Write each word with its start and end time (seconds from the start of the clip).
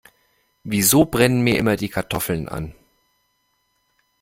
Wieso 0.63 1.05
brennen 1.05 1.41
mir 1.41 1.59
immer 1.59 1.75
die 1.75 1.89
Kartoffeln 1.89 2.49
an? 2.49 2.73